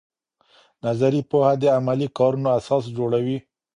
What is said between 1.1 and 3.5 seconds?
پوهه د عملي کارونو اساس جوړوي.